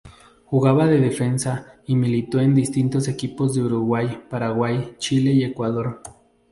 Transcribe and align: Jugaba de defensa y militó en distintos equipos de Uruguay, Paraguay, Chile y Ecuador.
Jugaba 0.45 0.87
de 0.87 0.99
defensa 0.99 1.77
y 1.85 1.95
militó 1.95 2.39
en 2.39 2.55
distintos 2.55 3.07
equipos 3.07 3.53
de 3.53 3.61
Uruguay, 3.61 4.23
Paraguay, 4.31 4.95
Chile 4.97 5.31
y 5.31 5.43
Ecuador. 5.43 6.01